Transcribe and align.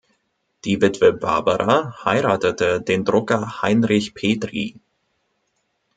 Die 0.65 0.81
Witwe 0.81 1.13
Barbara 1.13 1.95
heiratete 2.03 2.81
den 2.81 3.05
Drucker 3.05 3.61
Heinrich 3.61 4.15
Petri. 4.15 4.79